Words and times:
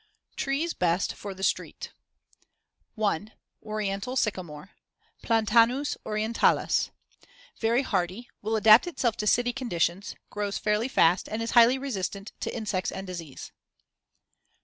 TREES 0.35 0.73
BEST 0.73 1.13
FOR 1.13 1.35
THE 1.35 1.43
STREET 1.43 1.91
1. 2.95 3.33
Oriental 3.61 4.15
sycamore 4.15 4.71
(Platanus 5.21 5.95
orientalis) 6.07 6.89
Very 7.59 7.83
hardy; 7.83 8.27
will 8.41 8.55
adapt 8.55 8.87
itself 8.87 9.15
to 9.17 9.27
city 9.27 9.53
conditions; 9.53 10.15
grows 10.31 10.57
fairly 10.57 10.87
fast 10.87 11.29
and 11.29 11.39
is 11.43 11.51
highly 11.51 11.77
resistant 11.77 12.31
to 12.39 12.51
insects 12.51 12.91
and 12.91 13.05
disease. 13.05 13.51